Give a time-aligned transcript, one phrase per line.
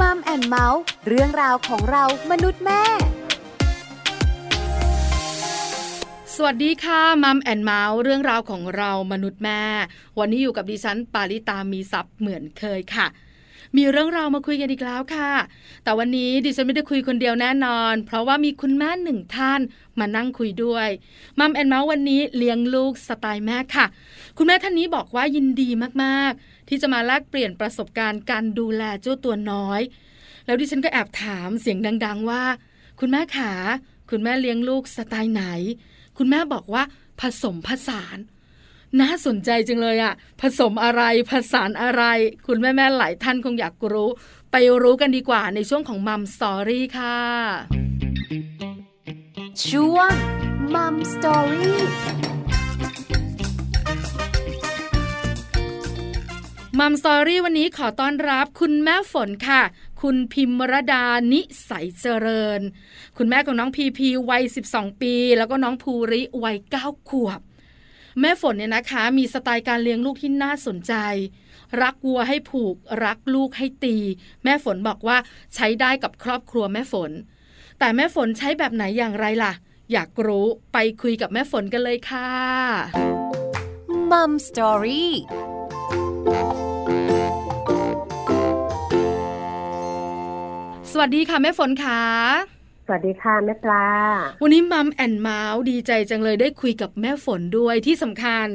[0.00, 2.82] Mom and Mouth เรื่องราวของเรามนุษย์แม่
[6.34, 9.62] สวัสดีค่ะ Mom and Mouth เรื่องราวของเรามนุษย์แม่
[10.18, 13.06] วันนี้อยู่กับดิฉัน ปาริตามีซับเหมือนเคยค่ะ
[13.76, 15.32] มีเรื่องราวมาคุยกันอีกแล้วค่ะ
[15.84, 19.60] แต่วันนี้ดิฉันไม่ได้คุยคนเดียวแน่นอน เพราะว่ามีคุณแม่หนึ่งท่าน
[19.98, 20.88] มานั่งคุยด้วย
[21.38, 23.86] Mom and Mouth วันนี้เลี้ยงลูกสไตล์แม่ค่ะ
[24.36, 25.68] คุณแม่ท่านนี้บอกว่ายินดี
[26.02, 29.80] มากๆ ที่จะมาแลกเปลี่ยนประสบการณ์การดูแลเจ้าตัวน้อย
[30.46, 32.42] แล้วดิฉันก็แอบถามเสียงดัง ๆ ว่า
[33.00, 33.52] คุณแม่ขา
[34.10, 35.44] คุณแม่เลี้ยงลูกสไตล์ไหน
[36.18, 36.82] คุณแม่บอกว่า
[37.20, 38.18] ผสมผสาน
[39.00, 42.02] น่าสนใจจังเลยอะผสมอะไรผสานอะไร
[42.46, 44.08] คุณแม่แม่หลายท่านคงอยากรู้
[44.52, 47.18] ไปรู้กันดีกว่าในช่วงของ Mom Story ค่ะ
[49.68, 50.12] ช่วง
[50.74, 51.80] Mom Story
[56.80, 59.62] มัมสตอรี่วันนี้ขอต้อนรับคุณแม่ฝนค่ะ
[60.02, 62.60] คุณพิมรดานิสัยเจริญ
[63.16, 67.40] คุณแม่ของน้องพีพีวัย 12 ปี แล้วก็น้องภูริวัย 9 ขวบ
[68.20, 70.94] แม่ฝนเนี่ยนะคะ มีสไตล์การเลี้ยงลูกที่น่าสนใจ
[71.82, 73.96] รักวัวให้ผูก รักลูกให้ตี
[74.44, 75.16] แม่ฝนบอกว่า
[75.54, 77.10] ใช้ได้กับครอบครัวแม่ฝน
[77.78, 79.52] แต่แม่ฝนใช้แบบไหนอย่างไรล่ะ
[79.92, 82.30] อยากรู้ไปคุยกับแม่ฝนกันเลยค่ะ
[84.10, 85.12] มัมสตอรี่
[91.00, 92.02] วัสดีค่ะแม่ฝนค่ะ
[92.86, 93.86] สวัสดีค่ะแม่ปลา
[94.42, 98.46] วันนี้มัมแอนเมาส์ดีใจจังเลยได้คุยกับแม่ฝนด้วยที่สำคัญ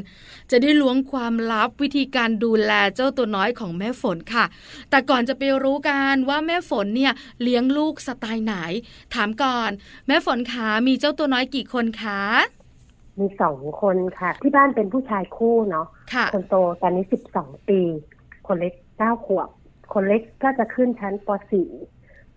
[0.52, 4.46] จะได้ล้วงความลับวิธีการดูแลเจ้าตัวน้อยของแม่ฝนค่ะ
[4.90, 8.56] แต่ก่อนจะไปรู้กันว่าแม่ฝนเนี่ยเลี้ยงลูกสไตล์ไหน
[9.14, 9.70] ถามก่อน
[10.08, 12.22] แม่ฝนขามีเจ้าตัวน้อยกี่คนคะ
[13.20, 17.82] มีสองคนค่ะ ที่บ้านเป็นผู้ชายคู่เนาะค่ะคนโตตอนนี้สิบสองปี
[18.48, 19.50] คนเล็กเก้าขวบ
[19.94, 21.70] คนเล็กก็จะขึ้นชั้นปสี่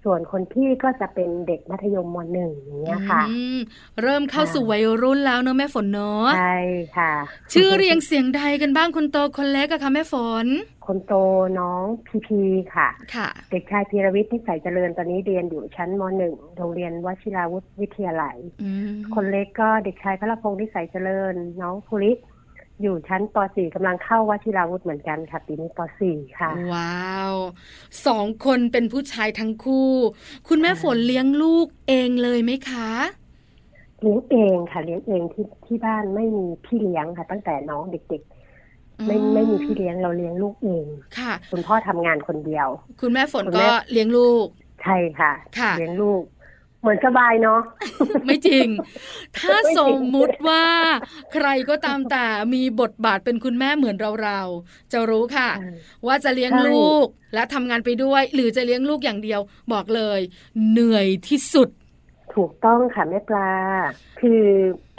[0.05, 3.58] ส่วนคนพี่ก็จะเป็นเด็กมัธยมมหนึ่งอย่างเงี้ยค่ะอืม
[4.02, 6.58] เริ่มเข้าสู่วัยรุ่นแล้วเนอะแม่ฝนเนอะใช่
[6.96, 7.12] ค่ะ
[7.52, 10.14] ชื่อเรียงเสียงใดกันบ้างคนโตคนเล็กอะคะแม่ฝ
[10.45, 10.46] น
[10.86, 11.14] คนโต
[11.58, 12.40] น้องพีพี
[12.74, 22.12] ค่ะค่ะ เด็กชายพีรวิทย์นิสัยเจริญตอนนี้เรียนอยู่ชั้นมหนึ่งโรงเรียนวชิราวุธวิทยาลัยอืมคนเล็กก็เด็กชายพระพงศ์นิสัยเจริญ น้องภูริ
[22.83, 27.35] อยู่ชั้นป .4 กำลังเข้าวชิราวุธเหมือนกันค่ะปีนี้ป .4 ค่ะ ว้าว
[28.07, 29.90] สองคนเป็นผู้ชายทั้งคู่
[30.48, 32.90] คุณแม่ค่ะฝนเลี้ยงลูกเองเลยไหมคะ
[34.02, 40.86] เลี้ยงเองค่ะเลี้ยงเองที่ที่บ้านไม่มีพี่เลี้ยงค่ะ ตั้งแต่น้องเด็กๆ ไม่ไม่มีพี่เลี้ยงเราเลี้ยงลูกเอง
[41.18, 42.68] ค่ะ คุณพ่อทำงานคนเดียว
[43.01, 44.46] คุณแม่ฝนคุณแม่ก็เลี้ยงลูก
[44.83, 46.23] ใช่ค่ะค่ะเลี้ยงลูก
[46.84, 47.61] เหมือนสบายเนาะ
[48.27, 48.68] ไม่จริง
[49.36, 50.64] ถ้าไม่จริงสมมุติว่า
[51.33, 52.24] ใครก็ตามแต่
[52.55, 55.73] มีบทบาทเป็นคุณแม่เหมือนเราๆจะรู้ค่ะใช่
[56.06, 59.40] ว่าจะเลี้ยงใช่ลูกและทำงานไปด้วย หรือจะเลี้ยงลูกอย่างเดียว
[59.73, 60.20] บอกเลย
[60.70, 61.68] เหนื่อยที่สุด
[62.34, 63.50] ถูกต้องค่ะแม่ปลา
[64.20, 64.42] คือ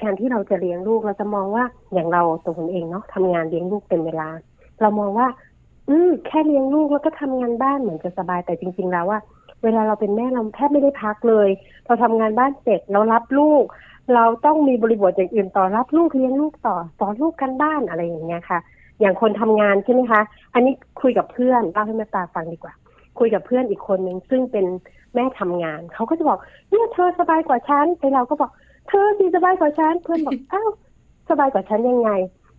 [0.01, 1.63] การที่เราจะเลี้ยงลูกเราจะมองว่า
[1.93, 4.27] อย่างเราตัวคนเองเนาะทำงานเลี้ยงลูกเป็นเวลา
[4.81, 5.27] เรามองว่า
[5.89, 9.19] อืมแค่เลี้ยงลูกแล้วก็ทำงานบ้านเหมือนจะสบายแต่จริง ๆ แล้วว่า
[9.65, 11.49] เวลาเราเป็นแม่เราแทบไม่ได้พักเลย
[11.85, 13.63] เราทำงานบ้านเสร็จเรารับลูก
[14.13, 18.59] เราต้องมีบริบทอย่างอื่นต่อรับลูกเลี้ยงลูกต่อสอนลูกกันบ้านอะไรอย่างเงี้ยค่ะ
[18.99, 20.21] อย่างคนทำงานใช่ไหมคะ
[20.53, 22.73] อันนี้คุยกับเพื่อนเล่าให้แม่ตาฟังดีกว่า
[23.19, 24.65] คุยกับเพื่อนอีกคนหนึ่งซึ่งเป็น
[25.15, 26.39] แม่ทำงานเขาก็จะบอก
[26.71, 28.51] เนี่ยเธอสบายกว่าฉันไอเราก็บอก
[28.89, 30.69] เธอดีสบายกว่าฉันเพื่อนบอกอ้าว
[31.29, 32.11] สบายกว่าฉันยังไง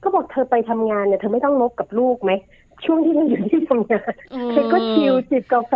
[0.03, 2.33] ก็บอกเธอไปทำงานเนี่ยเธอไม่ต้องลบกับลูกไหม
[2.85, 5.73] ช่วงที่เราอยู่ที่ทำงานเออเธอก็ชิลจิบกาแฟ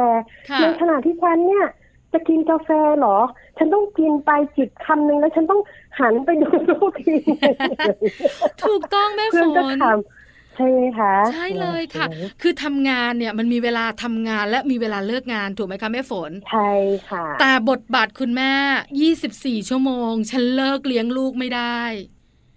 [0.51, 1.67] ค่ะในขณะที่ฉันเนี่ย
[2.13, 2.69] จะกินกาแฟ
[2.99, 3.19] เหรอ
[3.59, 5.61] ฉันต้องกินไปจิบคำหนึ่งแล้วฉันต้อง
[6.01, 7.17] หันไปดูลูกที
[8.63, 16.71] ถูกต้องแม่ฝเพื่อนก็นทำใช่ไหมคะใช่เลยค่ะโอ้โหคือทำงานเนี่ยมันมีเวลาทำงานและมีเวลาเลิกงานถูกไหมคะแม่ฝนใช่
[17.09, 18.53] ค่ะ แต่บทบาทคุณแม่
[19.59, 21.81] 24 ชั่วโมง ฉันเลิกเลี้ยงลูกไม่ได้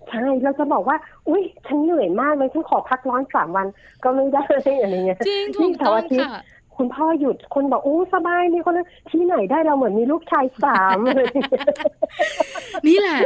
[0.09, 0.97] ใช่เราจะบอกว่า
[1.27, 3.67] อุ้ยฉันเหนื่อยมากเลยฉันขอพักร้อนสามวัน
[4.03, 4.43] ก็ไม่ได้
[4.81, 6.41] อะไรเงี้ยจริงถูกนี่เสาต้องร์อาทิตย์ค่ะ
[6.79, 11.27] คุณพ่อหยุดคนบอกอู้สบายมีคนนั้นที่ไหนได้เราเหมือนมีลูกชายสามเลย
[12.87, 13.19] นี่แหละ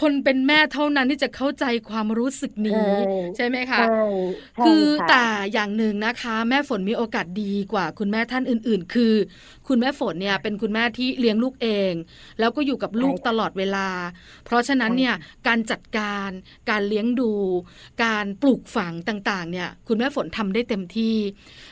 [0.00, 4.04] คนเป็นแม่เท่านั้นที่จะเข้าใจความรู้สึกนี้ ใช่ใช่ไหมคะใช่
[4.56, 9.12] ใช่คือค่ะแต่อย่างหนึ่งนะคะ แม่ฝนมีโอกาสดีกว่าคุณแม่ท่านอื่น ๆ คือ
[9.68, 11.92] คุณแม่ฝนเนี่ยเป็นคุณแม่ที่เลี้ยงลูกเอง
[12.38, 13.88] แล้วก็อยู่กับลูกตลอดเวลา
[14.44, 15.14] เพราะฉะนั้นเนี่ย
[15.46, 16.30] การจัดการ
[16.70, 17.32] การเลี้ยงดู
[18.04, 21.16] การปลูกฝังต่างๆเนี่ยคุณแม่ฝนทำได้เต็มที่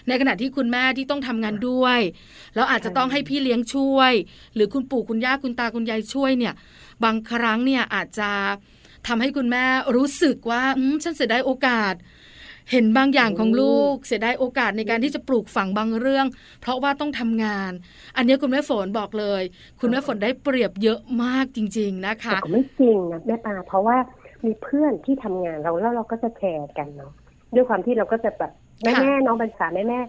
[0.09, 2.01] ในขณะที่คุณแม่ที่ต้องทำงานด้วย
[2.55, 4.13] แล้วอาจจะต้องให้พี่เลี้ยงช่วย
[4.55, 6.55] หรือคุณปู่คุณย่าคุณตาคุณยายช่วยเนี่ย
[7.05, 8.31] บางครั้งเนี่ยอาจจะ
[9.07, 9.65] ทำให้คุณแม่
[9.97, 11.95] รู้สึกว่าอืมฉันเสียดายโอกาส
[12.73, 16.27] เห็นบางอย่างของลูกเสียดายโอกาสในการที่จะปลูกฝังบางเรื่อง
[16.61, 17.73] เพราะว่าต้องทำงาน
[18.17, 19.43] อันนี้คุณแม่ฝนบอกเลย
[19.81, 23.97] คุณแม่ฝนได้เปรียบเยอะมากจริง ๆนะคะแต่ก็ไม่จริงนะแม่ปลาเพราะว่า
[24.47, 27.13] มีเพื่อนที่ทำงานเราแล้วเราก็จะแชร์กันเนาะ
[27.55, 28.53] ด้วยความที่เราก็จะแบบ
[28.83, 30.01] แม่แม่น้องบรรษาแม่แม่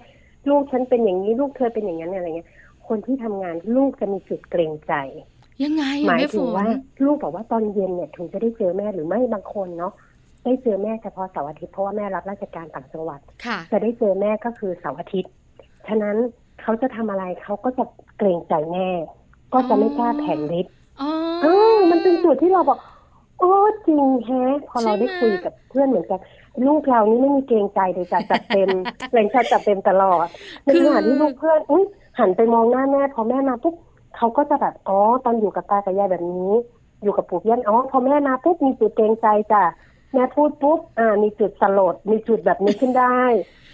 [0.49, 2.49] ลูกฉันเป็นอย่างนี้ลูกเธอเป็นอย่างนั้นอะไรเงี้ย
[2.87, 4.93] คนที่ทำงานลูกจะมีจุดเกรงใจ
[5.63, 6.67] ยังไงหมายแม่ฝถึงนว่า
[7.05, 9.93] ลูกบอกว่าตอนเย็นเนี่ยถึงจะได้เจอแม่หรือไม่บางคนเนาะ
[10.43, 15.31] ได้เจอแม่เฉพาะเสาร์อาทิตย์เพราะว่าแม่รับราชการต่างจังหวัดค่ะจะได้เจอแม่ก็คือเสาร์อาทิตย์
[15.87, 16.15] ฉะนั้น
[16.61, 17.85] เขาจะทำอะไรเขาก็จะ
[18.17, 18.89] เกรงใจแม่
[19.53, 21.09] ก็จะไม่กล้าแผ่นฤทธิ์อ๋อ
[21.43, 22.79] เออมันเป็นจุดที่เราบอก
[23.39, 23.53] โอ้
[23.87, 26.19] จริงแฮะพอเราใช่ไหมได้คุยกับเพื่อนเหมือนกัน
[26.67, 28.69] ลูกเรานี่ไม่มีเกรงใจเลยจ้ะจัดเต็ม
[29.13, 30.25] แรงชาจัดเต็มตลอด
[30.63, 31.83] ในขณะที่ลูกเพื่อนอุ้ย
[32.19, 33.75] หันไปมองหน้าแม่พอแม่มาปุ๊บ
[34.17, 36.51] เขาก็จะแบบอ๋อตอนอยู่กับตากับยายแบบนี้
[37.03, 39.63] อยู่กับปู่ย่านอ๋อพอแม่มาปุ๊บมีจุดเกรงใจจ้ะ
[40.13, 43.19] แม่พูดปุ๊บอ่ามีจุดสลดมีจุดแบบนี้ขึ้นได้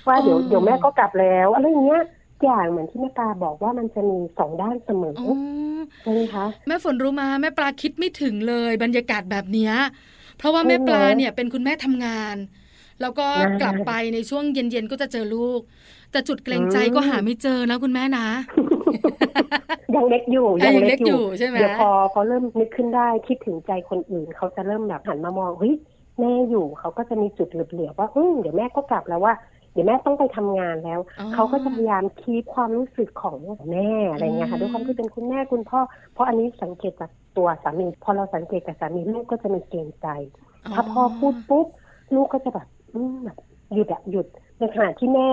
[0.08, 2.04] ว่าเดี๋ยวเดี๋ยวแม่ก็กลับแล้วอะไรอย่างเงี้ย
[2.44, 9.74] อย่างเหมือนที่แม่ตาบอกว่ามันจะมีสองด้านเสมออ๋อใช่ไหมคะแม่ฝนรู้มาแม่ปลาคิดไม่ถึงเลยบรรยากาศแบบเนี้ย
[10.38, 12.36] เพราะว่าแม่ปลาเนี่ยเป็นคุณแม่ทำงาน
[13.02, 15.62] แล้วก็อ่ากลับไปในช่วงเย็นๆก็จะเจอลูก
[16.12, 18.28] แต่จุดเกรงใจอืมก็หาไม่เจอนะคุณแม่นะ
[19.96, 25.74] ยังเล็กอยู่ยังเล็กอยู่ใช่ไหมเดี๋ยวพอเขาเริ่มนึกขึ้นได้คิดถึงใจคนอื่นเขาจะเริ่มแบบหันมามองเฮ้ย
[26.20, 29.34] แม่อยู่เขาก็จะมีจุดเหลือบๆว่าอืมเดี๋ยวแม่ก็กลับแล้วว่า
[29.72, 33.40] เดี๋ยวแม่ต้องไปทำงานแล้วอ๋อเขาก็จะพยายามคีบความรู้สึกของ
[33.72, 35.80] แม่อะไรเงี้ยอืค่ะมด้วยความที่เป็นคุณแม่คุณพ่อ
[36.12, 40.06] เพราะอันนี้สังเกตจากตัวสามีพอเราสังเกตจากสามีลูกก็จะมีเกรงใจ
[40.72, 41.68] ถ้าพ่อพูดปุ๊บ
[42.14, 43.38] ลูกก็จะแบบอืมแบบ
[43.74, 44.26] หยุดอะหยุด
[44.58, 45.26] ในขณะที่แม่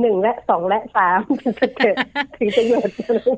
[0.00, 1.96] หนึ่งและสองและสามถึงจะเกิด
[2.38, 2.90] ถึงจะหยุด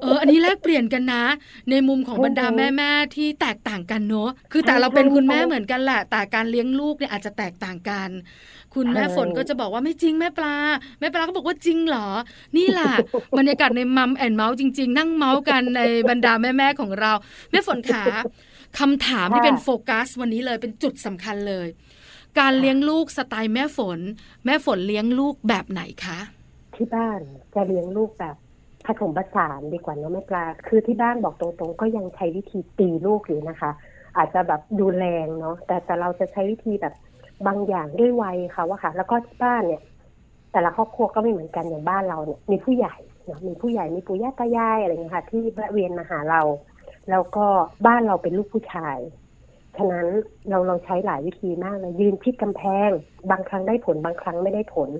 [0.02, 1.24] เอออันนี้แลกเปลี่ยนกันนะ
[1.70, 8.10] ในมุมของใช่บรรดาไหมแม่ๆที่แตกต่างกันเนอะคือแต่ใช่เราเป็นคุณแม่ใช่เหมือนกันแหละ แต่การเลี้ยงลูกเนี่ยอาจจะแตกต่างกัน
[8.74, 10.56] คุณแม่ใช่ฝนก็จะบอกว่าไม่จริงแม่ปลา
[11.00, 12.08] แม่ปลาก็บอกว่าจริงเหรอ
[12.56, 12.92] นี่แหละ
[13.38, 15.80] บรรยากาศในมัมแอนเมาส์จริง ๆ นั่งเมาส์กันใน
[16.10, 17.12] บรรดาแม่ๆของเรา
[17.50, 18.04] แม่ฝนขา
[18.78, 21.68] คำถามที่เป็นโฟกัส วันนี้เลยเป็นจุดสำคัญเลย
[22.40, 23.98] การเลี้ยงลูกสไตล์แม่ฝน
[24.44, 26.18] แม่ฝนเลี้ยงลูกแบบไหนคะ
[26.76, 27.20] ที่บ้าน
[27.54, 28.36] จะเลี้ยงลูกแบบ
[28.86, 33.70] ผสมผสานดีกว่าเนอะแม่ปลา คือที่บ้านบอกตรงๆ ก็ยังใช้วิธีตีลูกอยู่นะคะ
[34.16, 36.94] อาจจะแบบดูแรงเนาะแต่แต่เราจะใช้วิธีแบบ
[37.46, 39.82] บางอย่างด้วยวัยเขาอะค่ะ แล้วก็ที่บ้านเนี่ย
[40.52, 46.42] แต่ละครอบครัวก็ไม่เหมือนกันอย่างบ้านเราเนี่ยมีผู้ใหญ่เนาะมีผู้ใหญ่มีปู่ย่าตายายอะไรเงี้ยค่ะ ที่แวะเวียนมาหาเรา
[47.10, 47.46] แล้วก็
[47.86, 48.98] บ้านเราเป็นลูกผู้ชาย
[49.76, 50.06] ฉะนั้น
[50.48, 52.90] เราเราใช้หลายวิธีมากเลยยืนชิดกำแพง
[53.30, 54.90] บางครั้งได้ผลบางครั้งไม่ได้ผล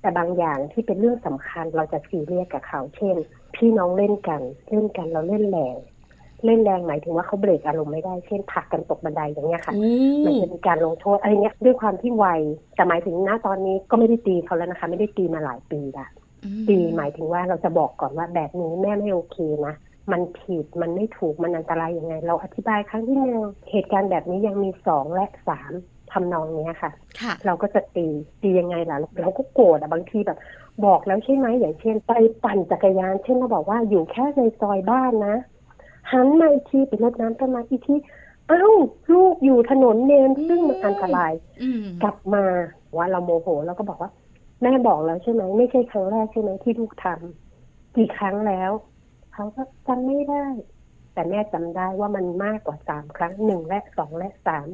[0.00, 3.16] แต่บางอย่างที่เป็นเรื่องสำคัญเราจะซีเรียสกับเขา เช่น
[3.56, 5.76] พี่น้องเล่นกัน เล่นกันเราเล่นแรง
[6.44, 9.74] เล่นแรงหมายถึงว่าเขาเบรกอารมณ์ไม่ได้เช่นผลักกันตกบันไดอย่างเงี้ยค่ะ
[10.24, 12.40] มันจะมีการลงโทษอะไรเงี้ยด้วยความที่วัย
[12.74, 16.06] แต่หมายถึงณตอนนี้ก็ไม่ได้ตีเขาแล้วนะคะ ไม่ได้ตีมาหลายปีละ
[16.44, 19.74] อืมตีหมายถึงว่าเราจะบอกก่อนว่าแบบนี้แม่ไม่โอเคนะ
[20.12, 23.40] มันผิดมันไม่ถูกมันอันตรายยังไง เราอธิบายครั้งที่หนึ่ง
[23.70, 25.72] เหตุการณ์แบบนี้ยังมีสองและสาม
[26.12, 28.06] ทำนองเนี้ยค่ะค่ะ เราก็จะตี
[28.42, 30.38] ตียังไงล่ะ เราก็โกรธอะบางทีแบบ
[30.84, 32.12] บอกแล้วใช่ไหมอย่างเช่น ไป
[32.44, 35.36] ปั่นจักรยาน เช่นเราบอกว่าอยู่แค่ในซอยบ้านนะ
[36.12, 37.94] หันมาอีกทีไปรดน้ำต้นไม้อีกที
[38.48, 38.68] เอ้า
[39.14, 41.32] ลูกอยู่ถนนเนนซึ่งมันอันตราย
[41.62, 42.44] อืมกลับมา
[42.96, 44.10] ว่าเราโมโหแล้วก็บอกว่า
[44.62, 48.70] แม่บอกแล้วใช่ไหมไม่ใช่ครั้งแรกใช่ไหมที่ลูกทำกี่ครั้งแล้ว
[49.32, 50.46] เขาก็จำไม่ได้
[51.12, 54.66] แต่แม่จำได้ว่ามันมากกว่าสามครั้งหนึ่งและสองและสาม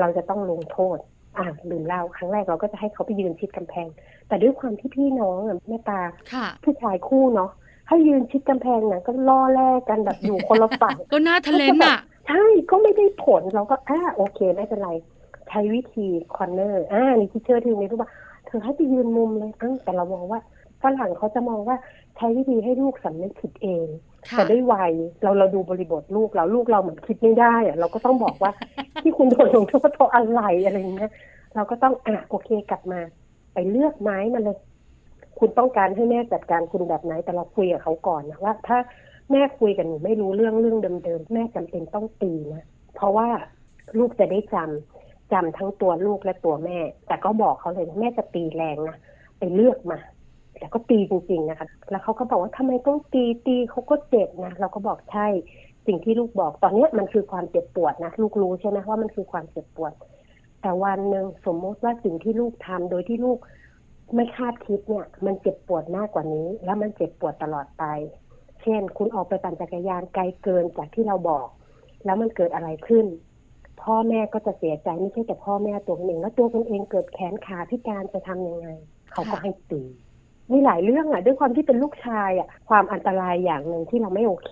[0.00, 0.98] เราจะต้องลงโทษ
[1.36, 3.86] อ่าลืมเล่าครั้งแรกเราก็จะให้เขาไปยืนชิดกำแพง
[4.28, 6.00] แต่ด้วยความที่พี่น้องอะแม่ตา
[6.32, 7.50] ค่ะผู้ชายคู่เนาะ
[7.88, 11.98] ให้ยืนชิดกำแพงน่ะก็ล่อแลกกันแบบอยู่คนละฝั่งก็หน้าทะเล้นอะ
[12.28, 14.90] ใช่ก็ไม่ได้ผลเราก็อ่าโอเคไม่เป็นไร
[15.48, 16.06] ใช้วิธี
[16.36, 18.10] corner อ่านี่ที่เชื่อที่นี้รู้ป่ะ
[18.46, 20.40] เธอให้ไปยืนมุมเลยอ้าวแต่เรามองว่า
[20.82, 21.76] ฝรั่งเขาจะมองว่า
[22.16, 28.52] ใช้วิธีให้ลูกสำนึกผิดเองค่ะ แต่ด้วยวัยเราเราดูบริบทลูกเราลูกเราเหมือนคิดไม่ได้อะเราก็ต้องบอกว่า
[29.02, 31.12] ที่คุณโดนลงโทษเพราะอะไรอะไรอย่างเงี้ย
[31.54, 33.00] เราก็ต้องอะโอเคกลับมา
[33.54, 34.58] ไปเลือกไม้มาเลย
[35.38, 38.78] คุณต้องการให้แม่จัดการคุณแบบไหน แต่เราคุยกับเขาก่อนนะว่า ถ้า
[39.30, 42.64] แม่คุยกับหนูไม่รู้เรื่องเรื่องเดิมๆแม่จำเป็นต้องตีนะ
[42.94, 43.28] เพราะว่า
[43.98, 48.96] ลูกจะได้จำจำทั้งตัวลูกและตัวแม่ แต่ก็บอกเขาเลยนะแม่จะตีแรงนะ
[49.38, 49.98] ไปเลือกมา
[50.64, 55.26] แต่ก็ตีจริงๆนะคะ แล้วเขาก็บอกว่าทำไมต้องตีตีเขาก็เจ็บนะเราก็บอกใช่
[55.86, 59.92] สิ่งที่ลูกบอกตอนนี้มันคือความเจ็บปวดนะลูกรู้ใช่ไหมว่ามันคือความเจ็บปวด
[60.60, 63.38] แต่วันหนึ่งสมมติว่าสิ่งที่ลูกทำโดยที่ลูก
[64.14, 67.84] ไม่คาดคิดเนี่ย มันเจ็บปวดมากกว่านี้ แล้วมันเจ็บปวดตลอดไป
[68.62, 71.46] เช่น คุณออกไปปั่นจักรยานไกลเกินจากที่เราบอก
[72.04, 73.06] แล้วมันเกิดอะไรขึ้น
[73.82, 78.68] พ่อแม่ก็จะเสียใจไม่ใช่แต่พ่อแม่ตัวคนเองแล้วตัวคนเองเกิดแขนขาพิการจะทำยังไง
[79.12, 79.82] เขาก็ให้ตี
[80.52, 84.50] มีหลายเรื่องอะ ด้วยความที่เป็นลูกชายอะ ความอันตรายอย่างหนึ่งที่เราไม่โอเค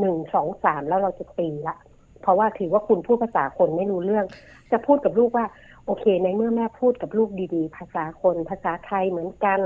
[0.00, 1.76] หนึ่งสองสามแล้วเราจะตีละ
[2.22, 4.26] เพราะว่าถือว่าคุณพูดภาษาคนไม่รู้เรื่อง
[4.72, 5.46] จะพูดกับลูกว่า
[5.86, 9.60] โอเค ในเมื่อแม่พูดกับลูกดีๆ ภาษาคน ภาษาไทยเหมือนกัน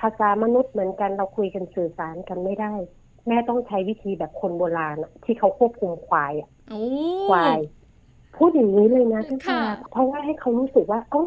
[0.00, 2.74] ภาษามนุษย์เหมือนกันเราคุยกันสื่อสารกันไม่ได้
[3.28, 6.82] แม่ต้องใช้วิธีแบบคนโบราณอะที่เขาควบคุมควายอะโอ้
[7.30, 7.58] ควาย
[8.36, 11.22] พูดอย่างนี้เลยนะพี่ค่ะปาเพราะว่าให้เขารู้สึกว่า เอ๋อ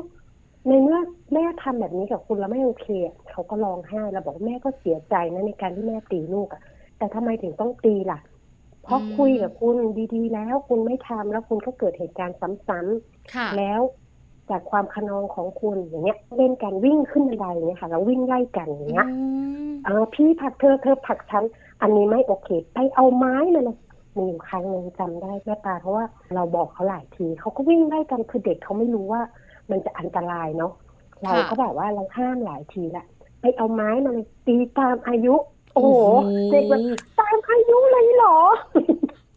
[0.68, 1.00] ในเมื่อ
[1.34, 6.62] แม่ทำแบบนี้กับคุณแล้วไม่โอเคอะเขาก็ร้องไห้แล้วบอกว่าแม่ก็เสียใจนะในการที่แม่ตีลูกอะ
[6.98, 8.20] แต่ทำไมถึงต้องตีล่ะ
[8.84, 9.78] เพราะคุยกับคุณ
[10.16, 12.38] ดีๆ แล้วคุณไม่ทำแล้วคุณก็เกิดเหตุการณ์
[12.68, 13.82] ซ้ำๆค่ะแล้ว
[14.50, 19.16] จากความขนองของคุณอย่างเงี้ย เล่นกันวิ่งขึ้นบันไดเนี่ยค่ะ แล้ววิ่งไล่กันอย่างเงี้ยอื
[19.70, 21.44] มเออพี่ผลักเธอเธอผลักฉัน
[21.82, 23.78] อันนี้ไม่โอเค ไปเอาไม้มาเลย
[24.18, 29.22] มีอยู่ครั้งหนึ่งจำได้แม่ปลาเพราะว่าเราบอกเขาหลายทีเขาก็วิ่งไล่กันคือเด็กเขาไม่รู้ว่า
[29.72, 30.74] มันจะอันตรายเนาะ
[31.24, 33.06] เราก็แบบว่าเราห้ามหลายทีละ
[33.42, 35.36] ไปเอาไม้มาเลยตีตามอายุ
[35.74, 35.94] โอ้โห
[36.52, 36.82] เด็กแบบ
[37.20, 38.40] ตามอายุเลยเหรอ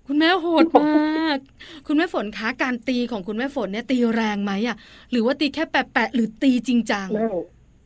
[0.07, 1.39] คุณแม่โหดมาก
[1.87, 4.77] คุณแม่ฝนคะการตีของคุณแม่ฝนเนี่ยตีแรงไหมอะ
[5.11, 7.29] หรือว่าตีแค่แปะๆหรือตีจริงจังไม่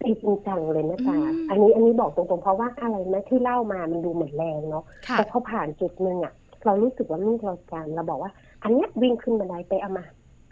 [0.03, 6.33] ตีจริงจังเลยนะตาอืมอันนี้อันนี้บอกตรงๆเพราะว่าอะไรไหมที่เล่ามามันดูเหมือนแรงเนาะค่ะแต่พอผ่านจุดหนึ่งอะ
[6.65, 8.31] เรารู้สึกว่าลูกเราการเราบอกว่า
[8.63, 10.05] อันเนี้ยวิ่งขึ้นบันไดไปเอามา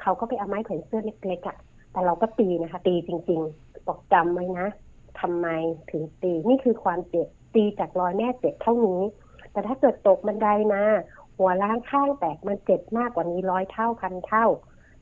[0.03, 1.57] เขาก็ไปเอาไม้แขวนเสื้อเล็กๆอะ
[1.97, 4.67] แต่เราก็ตีนะคะ ตีจริง ๆ บอกจำไว้นะ
[5.21, 5.47] ทำไม
[5.91, 9.01] ถึงตีนี่คือความเจ็บตีจากรอยแม่เจ็บเท่านี้
[9.53, 10.83] แต่ถ้าเกิดตกบันไดมา
[11.37, 14.47] หัวล้างข้างแตกมันเจ็บมากกว่านี้ร้อยเท่าพันเท่า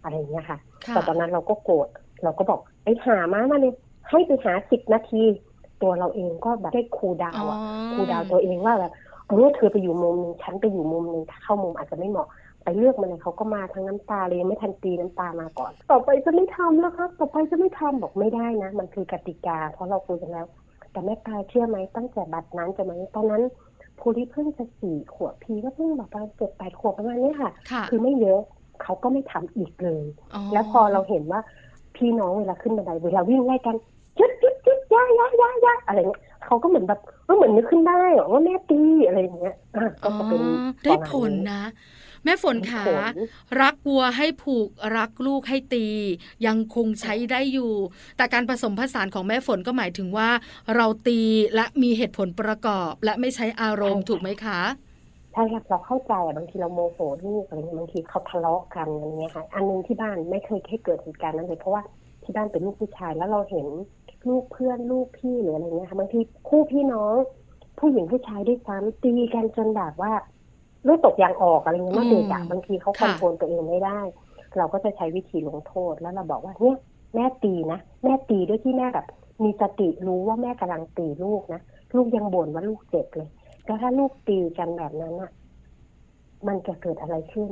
[0.02, 1.88] อะไรอย่างเงี้ยค่ะค่ะแต่ตอนนั้นเราก็โกรธ
[2.22, 3.72] เราก็บอกไปหามามาเลย
[4.10, 5.22] ให้ไปหาสิบนาที
[5.82, 7.58] ตัวเราเองก็แบบได้ครูดาวอะ
[7.92, 8.92] ครูดาวตัวเองว่าแบบ
[9.28, 12.28] เออเธอไปอยู่มุมหนึงฉันไปอยู่มุมหนึงถ้าเข้ามุมอาจจะไม่เหมาะ
[12.64, 20.46] ไปเลือกมาเลยเขาก็มาทั้งน้ำตาเลยยังไม่ทันตีน้ำตามาก่อน ต่อไปจะไม่ทำแล้วครับ ต่อไปจะไม่ทำบอกไม่ได้นะ มันคือกติกา เพราะเราคุยกันแล้ว
[20.92, 23.42] แต่แม่ปลาเชื่อไหมตั้งแต่บัดนั้นจนมาตอนนั้น
[23.98, 28.40] ภูริเพิ่งจะสี่ขวบพีก็เพิ่งแบบประมาณเจ็ดแปดขวบประมาณนี้ค่ะค่ะคือไม่เยอะ
[28.82, 30.04] เขาก็ไม่ทำอีกเลย
[30.52, 31.40] แล้วพอเราเห็นว่า
[31.96, 33.76] พี่น้องเวลาขึ้นบันไดเวลาวิ่งไล่กัน
[34.20, 41.62] ยึดยึดยึดย่าย่าย่าย่าอะไรเงี้ยเขาก็เหมือนแบบเออเหมือนนึกขึ้นได้อะว่าแม่ตีอะไรอย่างเงี้ยอะก็จะเป็นอ๋อได้ผลประมาณนี้นะ
[42.24, 45.86] แม่ฝนขาได้ผลรักวัวให้ผูกรักลูกให้ตี
[46.46, 47.72] ยังคงใช้ได้อยู่
[48.16, 50.28] แต่การผสมผสานของแม่ฝนก็หมายถึงว่า
[50.74, 51.20] เราตี
[51.54, 54.60] และมีเหตุผลประกอบ และไม่ใช้อารมณ์ถูกไหมคะ
[55.32, 61.82] ใช่ครับเราเข้าใจอะบางทีเราโมโหลูกอะไรเงี้ยบางทีเขาทะเลาะกันอะไรเงี้ยค่ะ อันหนึงที่บ้านไม่เคยให้เกิดเหตุการณ์นั้นเลยเพราะว่า
[62.22, 63.66] ที่บ้านเป็นลูกผู้ชายแล้วเราเห็น
[64.28, 67.14] ลูกเพื่อนลูกพี่หรืออะไรเงี้ยค่ะบางทีคู่พี่น้อง
[67.78, 70.12] ผู้หญิงผู้ชายด้วยซ้ำตีกันจนแบบว่า
[70.84, 74.00] เลือดตกยางออกอะไรเงี้ยเมื่อเด็กอะอืมบางทีเขาคค่ะอนโทรลตัวเองไม่ได้
[74.56, 76.76] เราก็จะใช้วิธีลงโทษแล้วเราบอกว่าเนี่ย
[77.14, 79.06] แม่ตีนะแม่ตีด้วยที่แม่แบบ
[79.44, 81.60] มีสติรู้ว่าแม่กำลังตีลูกนะ
[81.96, 83.28] ลูกยังบ่นว่าลูกเจ็บเลย
[83.66, 85.32] แล้วถ้าลูกตีกันแบบนั้นอะ
[86.46, 87.50] มันจะเกิดอะไรขึ้น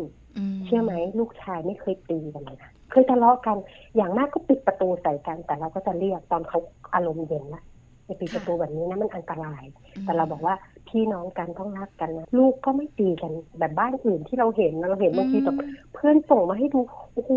[0.55, 3.57] มเชื่อไหมลูกชายไม่เคยตีกันเลยนะเคยทะเลาะกัน
[3.97, 6.59] อย่างมากก็ปิดประตูใส่กัน แต่เราก็จะเรียกตอนเขา
[6.95, 7.63] อารมณ์เย็นละ
[8.19, 9.65] ไปปิดประตูแบบนี้นะมันอันตราย
[10.05, 10.55] แต่เราบอกว่า
[10.89, 15.57] พี่น้องกันต้องรักกันนะลูกก็ไม่ตีกันแบบบ้านอื่นที่เราเห็นเราเห็นบางทีแบบ
[15.95, 16.81] เพื่อนส่งมาให้ดู
[17.15, 17.33] โอ้โห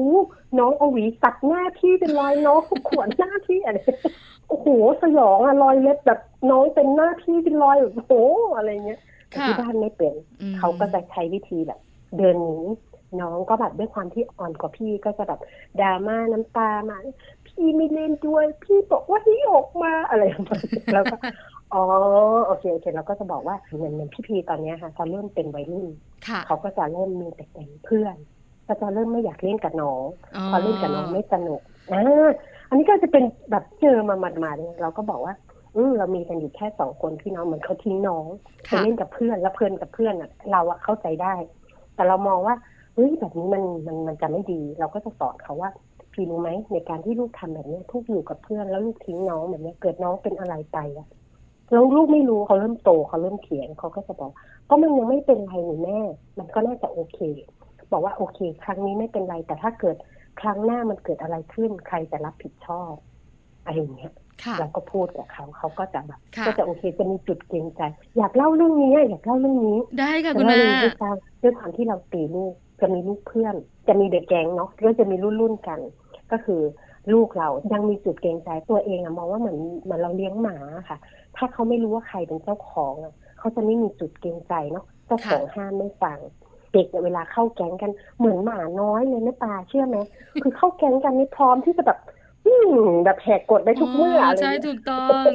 [0.59, 3.77] น้องเอาหวีตัดหน้าพี่เป็นรอยน้องขวนหน้าพี่อะไร
[4.49, 4.67] โอ้โห
[5.01, 6.19] สยองอะรอยเล็บแบบ
[6.51, 8.13] น้องเป็นหน้าพี่เป็นรอยแบบโอ้โห
[8.57, 11.79] อะไรเงี้ยแต่ค่ะที่บ้านไม่เป็นอืมเขาก็จะใช้วิธีแบบ
[12.17, 12.59] เดินหนี
[13.21, 15.39] น้องก็แบบด้วยความที่อ่อนกว่าพี่ก็จะแบบ
[15.79, 16.97] ดราม่าน้ำตามา
[17.55, 21.17] พี่ไม่เล่นด้วยพี่บอกว่าให้ออกมาอะไรประมาณนี้แล้วก็
[21.73, 21.83] อ๋อ
[22.45, 25.85] โอเคโอเคเราก็จะบอกว่าเหมือนเหมือนพี่พีตอนเนี้ยค่ะเขาเริ่มเป็นวัยรุ่น
[26.27, 28.15] ค่ะเขาก็จะเริ่มมีแต่เป็นเพื่อน
[28.67, 30.03] ก็จะเริ่มไม่อยากเล่นกับน้อง
[30.51, 32.29] พอเล่นกับน้องไม่สนุกอ่า
[32.69, 35.33] อันนี้ก็จะเป็นแบบเจอมาหมาดๆเนี่ยเราก็บอกว่า
[35.75, 38.25] อืมเรามีกันอยู่แค่สองคนพี่น้องเหมือนเขาทิ้งน้อง
[38.63, 41.33] ไปค่ะเล่นกับเพื่อนแล้วเพื่อนกับเพื่อนอะ เราอะเข้าใจได้
[41.95, 42.55] แต่เรามองว่า
[42.93, 45.69] เฮ้ยแบบนี้มันมันมันจะไม่ดี เราก็จะสอนเขาว่า
[46.15, 51.07] พี่รู้ไหมในการที่ลูกทำแบบเนี้ยทุกอยู่กับเพื่อนแล้วลูกทิ้งน้องแบบเนี้ยเกิดน้องเป็นอะไรไปอะ
[51.71, 54.31] แล้วลูกไม่รู้เขาเริ่มโตเขาเริ่มเถียงเขาก็จะบอก
[54.69, 55.99] ก็มันยังไม่เป็นไรนี่แม่
[56.37, 57.19] มันก็น่าจะโอเค
[57.91, 59.95] บอกว่าโอเค ครั้งนี้ไม่เป็นไรแต่ถ้าเกิด
[60.41, 62.93] ครั้งหน้ามันเกิดอะไรขึ้นใครจะรับผิดชอบ
[63.65, 67.81] อะไรอย่างเงี้ยค่ะเราก็พูดกับเขาเขาก็จะแบบค่ะก็จะโอเคจะมีจุดเกรงใจ
[68.17, 73.55] อยากเล่าเรื่องนี้อยากเล่าเรื่องนี้ ได้ค่ะแต่คุณว่าแม่เรื่องที่ฟังด้วยความที่เราตีลูกจะมีลูกเพื่อน
[73.87, 75.79] จะมีเด็กแก๊งเนาะก็จะมีรุ่นรุ่นๆกัน
[76.31, 76.61] ก็คือ
[77.13, 80.57] ลูกเรายังมีจุดเกรงใจตัวเองอะมองว่าเหมือนเหมือนเราเลี้ยงหมา
[80.89, 80.97] ค่ะ
[81.35, 86.19] ถ้าเขาไม่รู้ว่าใครเป็นเจ้าของอะเขาจะไม่มีจุดเกรงใจเนาะเจ้าของห้ามไม่ฟัง
[86.73, 89.97] เด็กเวลาเข้าแก๊งกันเหมือนหมาน้อยเลยนะตาเชื่อไหม
[90.43, 91.99] คือเข้าแก๊งกันนี่พร้อมที่จะแบบ
[92.45, 92.53] อื
[93.05, 95.25] แบบแหกกฎได้ทุกเมื่ออะไรใช่ถูกต้อง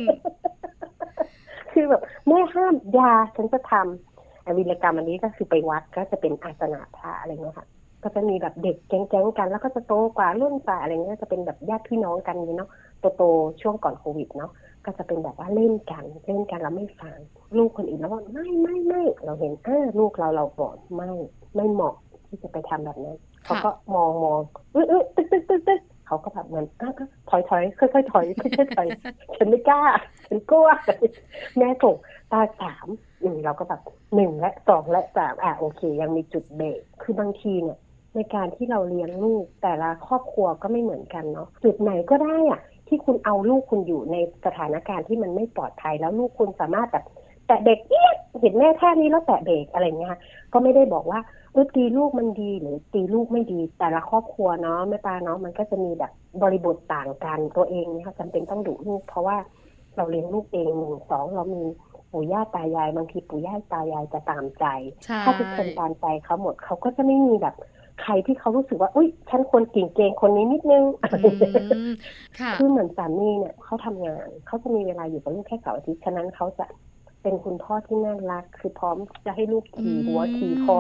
[1.73, 7.67] คือแบบเมื่อห้ามยาฉันจะทำวิรกรรมอันนี้ก็คือไปวัดก็จะเป็นอาสนะพระอะไรเงี้ยค่ะ
[8.03, 12.71] ก็จะมีแบบเด็กแก๊งๆกัน แล้วก็จะโตกว่ารุ่นกว่าอะไรเงี้ยจะเป็นแบบญาติพี่น้องกันเนาะ
[13.17, 14.51] โตๆช่วงก่อนโควิดเนาะ
[14.85, 17.19] ก็จะเป็นแบบว่าเล่นกันเล่นกันแล้วไม่ฟัง
[17.57, 21.11] ลูกคนอื่นแล้วว่าไม่ไม่ไม่เราเห็นเออลูกเราเราบอกไม่
[21.57, 21.95] ไม่เหมาะ
[22.27, 24.41] ที่จะไปทำแบบนั้นเขาก็มองมอง
[24.73, 26.67] เออเออตึ๊กตึ๊กตึ๊กตึ๊กเขาก็แบบเหมือน
[26.99, 28.89] ก็ถอยถอยค่อยๆถอยค่อยๆถอย
[29.37, 29.83] ฉันไม่กล้า
[30.29, 30.69] ฉันกลัว
[31.57, 31.95] แม่ส่ง
[32.33, 32.87] ตาสาม
[33.23, 33.81] อืเราก็แบบ
[34.15, 37.79] หนึ่งและสองและสามอะโอเค ยังมีจุดเบรกคือบางทีเนี่ย
[38.15, 47.05] ในการที่เราเลี้ยงลูก แต่ละครอบครัวก็ไม่เหมือนกันเนาะจุดไหนก็ได้อะที่คุณเอาลูกคุณอยู่ในสถานการณ์ที่มันไม่ปลอดภัยแล้วลูกคุณสามารถแบบ
[47.47, 50.17] แต่เด็กเอียเห็นแม่แค่นี้แล้วแตะเบรกอะไรเงี้ย
[50.53, 51.21] ก็ไม่ได้บอกว่า
[51.53, 56.13] เออตีลูกมันดีหรือตีลูกไม่ดี แต่ละครอบครัวเนาะแม่ตาเนาะมันก็จะมีแบบ
[56.43, 59.37] บริบทต่างกันตัวเองเนี่ยจำเป็นต้องดุลูก เพราะว่า
[59.97, 61.63] เราเลี้ยงลูกเองหนึ่งสองเรามี
[62.13, 64.65] ปู่ย่าตายายบางทีปู่ย่าตายายจะตามใจ
[65.25, 67.55] ถ้าทุกคนตามใจเขาหมดเขาก็จะไม่มีแบบ
[68.03, 70.85] ใครที่เขารู้สึกว่าอุ้ยฉันควรกิ่งเกงคนนี้นิดนึง
[72.59, 76.67] คือเหมือนสามีเนี่ยเขาทำงานเขาจะมีเวลาอยู่กับลูกแค่เสาร์อาทิตย์ฉะนั้นเขาจะ
[77.23, 80.79] เป็นคุณพ่อที่น่ารัก คือพร้อมจะให้ลูกขี่หัวขี่คอ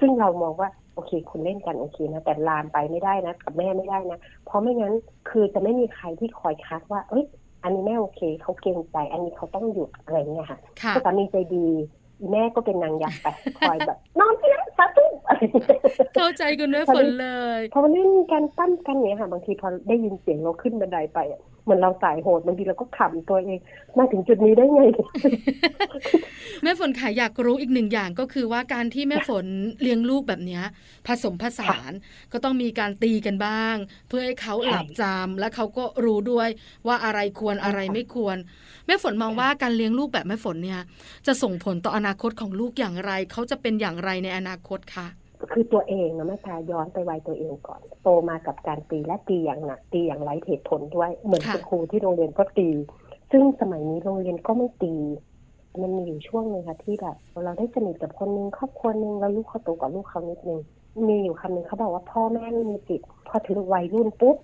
[0.00, 4.94] ซึ่งเรามองว่าโอเค คุณเล่นกันโอเคนะแต่ลามไปไม่ได้นะกับแม่ไม่ได้นะ เพราะไม่งั้น
[5.30, 7.24] คือจะไม่มีใครที่คอยคัดว่าเอ้ย
[7.62, 10.58] อันนี้แม่โอเคเขาเกรงใจ อันนี้เขาต้องหยุดอะไรเงี้ยค่ะ
[11.04, 11.66] สามีใจดี
[12.32, 13.26] แม่ก็เป็นนางยักษ์ไป
[13.58, 15.06] คอยแบบนอนที่นั่น สาธุ
[16.14, 21.18] เข้าใจคุณแม่ฝนเลย พอมันเล่นกันปั้นกันเนี่ยค่ะบางทีพอได้ยินเสียงเราขึ้นบันไดไป
[21.64, 23.58] เหมือนเราสายโหดบางทีเราก็ขำตัวเอง
[23.98, 24.82] มาถึงจุดนี้ได้ไง
[26.62, 29.46] แม่ฝนขายอยากรู้อีกหนึ่งอย่างก็คือว่าการที่แม่ฝน
[29.82, 30.60] เลี้ยงลูกแบบนี้
[31.06, 31.92] ผสมผสาน
[32.32, 33.76] ก็ต้องมีการตีกันบ้าง
[34.08, 36.48] เพื่อให้เขาหลับจำและเขาก็รู้ด้วย
[36.86, 38.36] ว่าอะไรควรอะไรไม่ควร
[38.86, 40.80] แม่ฝนมองว่าการเลี้ยงลูกแบบแม่ฝนเนี่ย
[41.26, 45.06] จะส่งผลต่ออนาคตของลูกอย่างไร เขาจะเป็นอย่างไรในอนาคตคะ
[45.50, 52.68] คือตัวเองนะแม่ตาย้อนไปวัยตัวเองก่อน โตมากับการตีและตีอย่างหนักตีอย่างไร้เหตุผลด้วย เหมือนครูที่โรงเรียนก็ตี
[53.30, 54.94] ซึ่งสมัยนี้โรงเรียนก็ไม่ตี
[55.82, 60.60] มันมีอยู่ช่วงหนึ่งค่ะที่แบบเราได้สนิทกับคนนึงครอบครัวนึงแล้วลูกเขาโตกว่าลูกเขานิดนึง
[61.08, 64.36] มีอยู่คำนึงเขาบอกว่าพ่อแม่ไม่มีสิทธิ์พอถึงวัยรุ่นปุ๊บ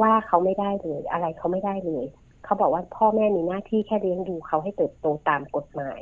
[0.00, 2.04] ว่าเขาไม่ได้เลย อะไรเขาไม่ได้เลย
[2.46, 6.00] เขาบอกว่าพ่อแม่มีหน้าที่แค่เลี้ยงดูเขาให้เติบโตตามกฎหมาย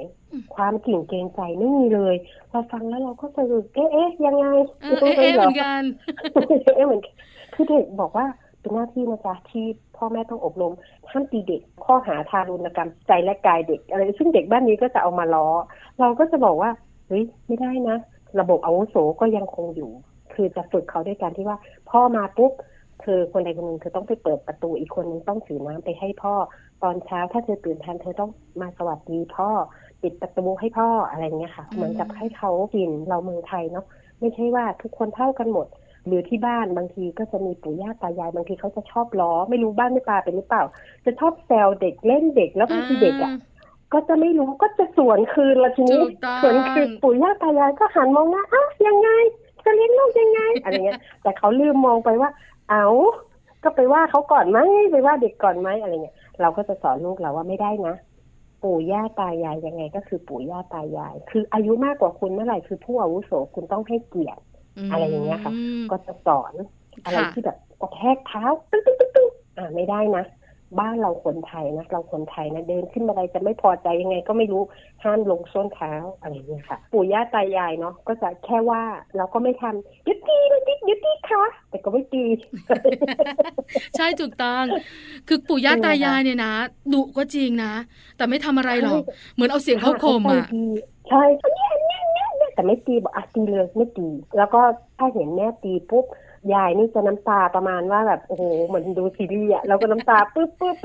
[0.54, 2.14] ความกิ่งเกรงใจไม่มีเลย
[2.50, 4.46] เราฟังแล้วเราก็จะรู้เอ๊ะเอ๊ะยังไง
[5.02, 5.82] เอ๊ะเหมือนกัน
[6.76, 7.02] เอ๊ะเหมือน
[7.54, 8.26] คือเด็กบอกว่า
[8.60, 9.64] เป็นหน้าที่นะจ๊ะที่
[9.96, 10.72] พ่อแม่ต้องอบรม
[11.10, 15.48] ห้ามตีเด็กข้อหาทารุณกรรมใจและกายเด็กอะไรซึ่งเด็กบ้านนี้ก็จะเอามาล้อ
[16.00, 16.70] เราก็จะบอกว่า
[17.08, 17.96] เฮ้ยไม่ได้นะ
[18.40, 19.90] ระบบอาวุโสก็ยังคงอยู่
[20.34, 21.58] คือจะฝึกเขาด้วยการที่ว่า
[21.90, 22.52] พ่อมาปุ๊บ
[23.00, 26.34] เธอคนใดคนหนึ่งเธอต้องไปเปิดประตูอีกคนนึงต้องถือน้ำไปให้พ่อ
[26.82, 28.30] ตอนเช้าถ้าเธอตื่นทันเธอต้อง
[28.60, 29.48] มาสวัสดีพ่อ
[30.02, 33.84] ปิดประตูให้พ่ออะไรเงี้ยค่ะเหมือนกับให้เขากินเราเมืองไทยเนาะ
[34.20, 35.66] ไม่ใช่ว่าทุกคนเท่ากันหมด
[36.06, 40.64] หรือที่บ้านบางทีก็จะมีปู่ย่าตายายบางทีเขาจะชอบล้อ ไม่รู้บ้านไม่ตาเป็นหรือเปล่า
[41.04, 43.32] จะชอบแซวเด็กเล่นเด็กแล้วบางทีเด็กอะ
[43.92, 46.02] ก็จะไม่รู้ก็จะสวนคืนละทีนี้
[46.42, 49.08] สวนคืนปู่ย่าตายายก็หันมองว่าอ้าวยังไง
[49.64, 52.30] จะเลี้ยงลูกยังไงอะไรเงี้ยแต่เขาลืมมองไปว่า
[52.70, 52.86] เอา
[53.62, 54.58] ก็ไปว่าเขาก่อนไหม
[54.90, 57.96] ไปว่าเด็กก่อนไหมอะไรเงี้ยเราก็จะสอนลูกเราว่าไม่ได้นะ
[58.62, 64.42] ปู่ย่าตายายยังไง ก็คือปู่ย่าตายาย คืออายุมากกว่าคุณเมื่อไหร่คือผู้อาวุโสคุณต้องให้เกียรติ
[64.90, 65.52] อะไรอย่างเงี้ยค่ะ
[65.90, 66.54] ก็จะสอน
[67.04, 70.24] อะไรที่แบบกระแทกเท้าตึ๊งตึ๊งตึ๊งอ่าไม่ได้นะ
[70.80, 74.62] บ้านเราคนไทยนะเราคนไทยนะเดินขึ้นมาอะไรจะไม่พอใจยังไง ก็ไม่รู้
[75.04, 78.82] ห้ามลงส้นเท้าอะไรอย่างเงี้ยค่ะ ปู่ย่าตายายเนาะก็จะแค่ว่า
[79.16, 82.24] เราก็ไม่ทำยุตียุตียุตีค่ะแต่ก็ไม่ตี
[83.96, 84.64] ใช่ถูกต้อง
[85.28, 86.52] คือปู่ย่าตายายเนี่ยนะ
[86.92, 87.72] ดุก็จริงนะ
[88.16, 89.02] แต่ไม่ทำอะไรหรอก
[89.34, 90.44] เหมือนเอาเสียงเข้าคมอะ
[91.08, 91.22] ใช่
[92.54, 94.60] แต่ไม่ตีบอกอะตีเลยไม่ตี แล้วก็
[94.98, 96.04] ถ้าเห็นแม่ตีปุ๊บ
[96.54, 100.76] ยายนี่จะน้ำตาประมาณว่าแบบโอ้โหเหมือนดูซีรีส์อะเราก็น้ำตาปึ๊บปึ๊บ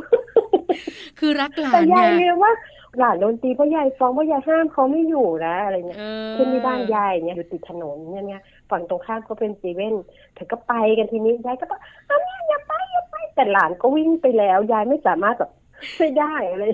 [1.19, 2.51] คือรักหลานแต่ยายเรียกว่า
[2.97, 5.99] หลานโดนตีเพราะยายฟ้องเพราะยายห้ามเขาไม่อยู่นะอะไรเงี้ย
[6.35, 9.95] ขึ้นที่บ้านยายเนี่ยอยู่ติดถนนเนี่ยเนี่ยฝั่งตรงข้ามก็เป็นซีเว่น
[10.35, 15.51] เธอก็ไปกันทีนี้ยายก็บอกอ้าวเนี่ยอย่าไปอย่าไปแต่หลานก็วิ่งไปแล้วยายไม่สามารถแบบ
[15.99, 16.73] ไม่ได้เลย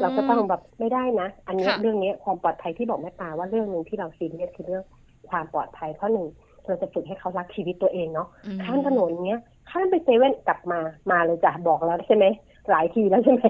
[0.00, 4.84] เราก็ต้องแบบไม่ได้นะ อันนี้เรื่องนี้ความปลอดภัยที่บอกแม่ตาว่าเรื่องหนึ่งที่เราซีเรียสคือเรื่อง
[5.30, 6.26] ความปลอดภัยเพราะหนึ่ง
[6.66, 8.28] เราจะฝึกให้เขารักชีวิตตัวเองเนาะ
[8.64, 12.24] ข้ามถนนเนี้ยข้ามไปเซเว่นกลับมามาเลยจ้ะบอกแล้วใช่ไหม
[12.70, 13.44] หลายทีแล้วใช่ไหม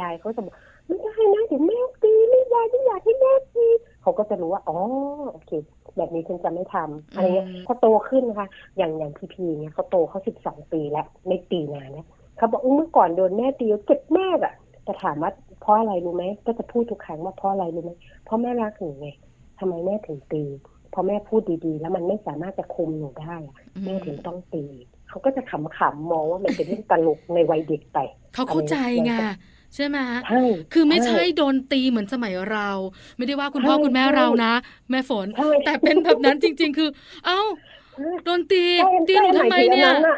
[0.00, 0.54] ยายเขาจะบอก
[0.86, 3.66] ไม่ได้นะเดี๋ยวแม่ตีไม่ยายไม่อยากให้แม่ตี
[4.02, 4.78] เขาเขาก็จะรู้ว่าอ๋อ
[5.32, 5.50] โอเค
[5.96, 17.92] แบบนี้ฉันจะไม่ทำอะไรเงี้ยอืมพอโตขึ้นนะคะ อย่างอย่างพีพีเนี่ยเขาโตเขาสิบสองปีแล้วไม่ตีนานแล้วเขาบอกอุ๊ยเมื่อก่อนโดนแม่ตีเจ็บมากอะแต่ถามว่าเพราะอะไรรู้ไหมก็จะพูดทุกครั้งว่าเพราะอะไรรู้ไหม
[18.24, 19.08] เพราะแม่รักหนูไง
[19.58, 24.64] ทำไมแม่ถึงตีเพราะแม่พูดดีๆ แล้วมันไม่สามารถจะคุมหนูได้อะแม่ถึงต้องตี
[25.08, 27.98] เขาก็จะขำๆมองว่ามันเป็นเรื่องตลกในวัยเด็กไป
[28.34, 28.76] เขาเข้าใจ
[29.06, 29.12] ไง
[29.74, 29.98] ใช่ไหม
[30.30, 32.68] ใช่คือไม่ใช่โดนตีเหมือนสมัยเรา
[33.16, 34.52] ไม่ได้ว่าคุณพ่อใช่คุณแม่ใช่เรานะ
[34.90, 36.88] แม่ฝนใช่แต่เป็นแบบนั้นจริง ๆ คือ
[37.26, 37.40] เอ้า
[38.24, 40.16] โดนตีใช่ตีหนูทำไมเนี่ยใช่หาถึงอัอะ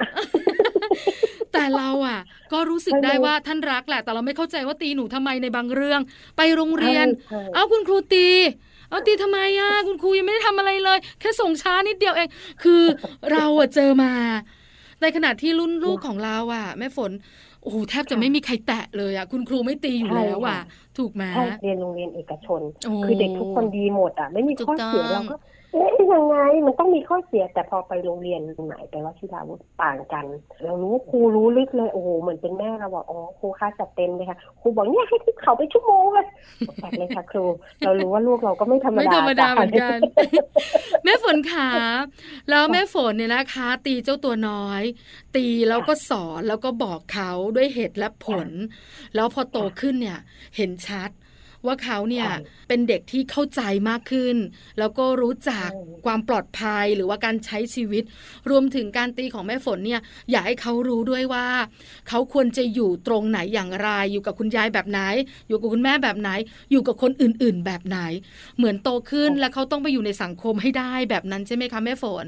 [1.52, 2.20] แต่เราอะ
[2.52, 6.00] ก็รู้สึกใช่ได้เลยว่าท่านรักแหละ แต่เราไม่เข้าใจว่าตีหนูทำไมในบางเรื่อง
[6.36, 8.28] ไปโรงเรียนใช่เอาคุณครูตี
[8.92, 12.28] เอาตีทำไมอะคุณครูยังไม่ได้ทำอะไรเลย แค่ส่งช้านิดเดียวเอง
[12.62, 12.82] คือ
[13.32, 14.12] เราอะเจอมา
[15.00, 17.10] ในขณะที่รุ่นลูกของเราอะแม่ฝน
[17.62, 20.60] โอ้โหแทบจะไม่มีใครแตะเลยอะคุณครูไม่ตีอยู่แล้วอะ
[20.98, 25.36] ถูกไหมใช่เรียนโรงเรียนเอกชนโอ้คือเด็กทุกคนดีหมดอะ ไม่มีข้อเสียถูกต้องเราก็
[25.72, 29.42] เอ๊ะยังไงมันต้องมีข้อเสีย แต่พอไปโรงเรียนหมายไปว่าที่เรา
[29.82, 30.24] ต่างกัน
[30.64, 36.26] เรารู้ครูรู้ลึกเลยโอ้โหเหมือนเป็นแม่เราบอกอ๋อครูค่าจัดเต็มเลยค่ะครูบอกเนี่ยให้ที่เขาไปชั่วโมงเลย
[36.82, 37.44] จัดเลยค่ะครู
[37.84, 40.00] เรารู้ว่าลูกเราก็ไม่ธรรมไม่ดาธรรมดาเหมือนจ้ะกัน
[41.04, 41.70] แม่ฝนขา
[42.50, 44.82] แล้วแม่ฝนเนี่ยนะคะ ตีเจ้าตัวน้อย
[45.36, 48.48] ตีแล้วก็สอนแล้วก็บอกเขาด้วยเหตุและผล
[49.14, 50.18] แล้วพอโตขึ้นเนี่ย
[50.56, 51.10] เห็นชัด
[51.66, 52.36] ว่าเขาเนี่ยใช่
[52.68, 54.36] เป็นเด็กที่เข้าใจมากขึ้น
[54.78, 58.04] แล้วก็รู้จักใช่ความปลอดภัยหรือว่าการใช้ชีวิต
[58.50, 61.46] รวมถึงการตีของแม่ฝนเนี่ยอยากให้เขารู้ด้วยว่า
[62.08, 65.00] เขาควรจะอยู่ตรงไหนอย่างไร อยู่กับคุณยายแบบไหน
[65.48, 66.30] อยู่กับคุณแม่แบบไหน
[66.70, 67.98] อยู่กับคนอื่น ๆ แบบไหน
[68.56, 72.26] เหมือนโตขึ้นแล้วเขาต้องไปอยู่ในสังคมให้ได้แบบนั้นใช่ไหมคะแม่ฝน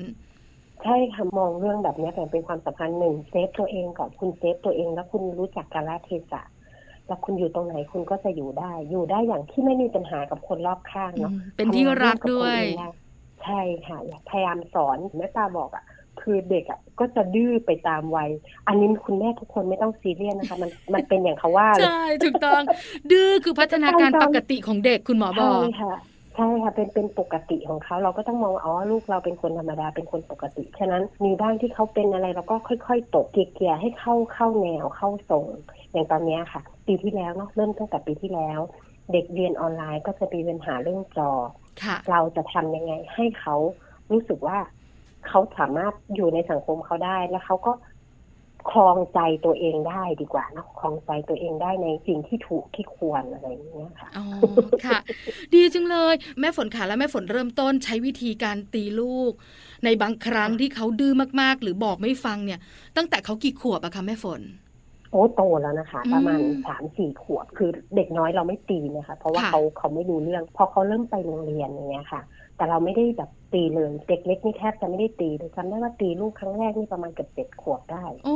[0.83, 6.42] ใช่ค่ะมองเรื่องแบบนี้แต่เป็นความสัมพันธ์หนึ่ง save ตัวเองก่อนคุณ save ตัวเองแล้วคุณรู้จักกาลเทศะ
[7.07, 12.83] แล้วคุณอยู่ตรงไหนคุณก็จะอยู่ได้ อยู่ได้อย่างที่ไม่มีปัญหากับคนรอบข้างเนาะอืมเป็นที่รักด้วยทำงานร่มกับคนอื่น
[13.43, 15.85] ใช่ค่ะอยากพยายามสอนแม่ตาบอกอะ
[16.21, 18.31] คือเด็กอะก็จะดื้อไปตามวัย
[18.69, 22.62] อันนี้คุณแม่ทุกคนไม่ต้องซีเรียสนะคะ มันมันเป็นอย่างเขาว่าเลยใช่ถูกต้อง
[23.11, 25.95] ดื้อคือพัฒนาการปกติของเด็กคุณหมอบอกใช่ค่ะ
[26.37, 35.47] ใช่ค่ะเป็นเป็นปกติของเขาเราก็ต้องมองว่าอ๋อลูกเราเป็นคนธรรมดาเป็นคนปกติ ฉะนั้นมีบ้างที่เขาเป็นอะไรเราก็ค่อย ๆ ตกเกียร์ๆให้เข้าเข้าแนวเข้าทรง
[35.92, 38.61] อย่างตอนเนี้ยค่ะ ปีที่แล้วเนาะเริ่มตั้งแต่ปีที่แล้ว
[39.12, 41.31] เด็กเรียนออนไลน์ก็จะมีปัญหาเรื่องจอ
[41.83, 43.55] ค่ะเราจะทำยังไงให้เขา
[44.12, 44.59] รู้สึกว่า
[45.29, 47.73] เขาสามารถอยู่ในสังคมเขาได้แล้วเขาก็
[48.70, 54.27] คลองใจตัวเองได้ดีกว่าเนอะคลองใจตัวเองได้ในสิ่งที่ถูกที่ควรอะไรอย่างเงี้ยค่ะอ๋อ
[54.85, 54.98] ค่ะ
[55.55, 59.33] ดีจังเลย แม่ฝนขาและแม่ฝนเริ่มต้นใช้วิธีการตีลูก
[59.85, 62.61] ในบางครั้งที่เขาดื้อมากๆ หรือบอกไม่ฟังเนี่ย
[62.96, 64.40] ตั้งแต่เขากี่ขวบอะคะแม่ฝน
[65.11, 72.22] โอ้โตแล้วนะคะ ประมาณอืมสามสี่ขวบคือเด็กน้อยเราไม่ตีนะคะ เพราะว่าค่ะเขาเขาไม่รู้เรื่อง พอเขาเริ่มไปโรงเรียนอย่างเงี้ยค่ะ
[72.57, 78.35] แต่เราไม่ได้แบบตีเลยเด็กเล็กนี่แทบจะไม่ได้ตีเลยจำได้ว่าตีลูกครั้งแรกนี่ประมาณเกือบเจ็ดขวบได้โอ้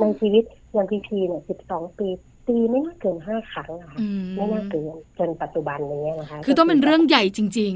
[0.00, 2.08] ในชีวิตอย่างพีพีเนี่ยสิบสองปี
[2.48, 7.74] ตีไม่น่าเกินห้าครั้งอะค่ะอืมไม่น่าเกินจนปัจจุบันนี้นะคะ คือต้องเป็นเรื่องใหญ่จริง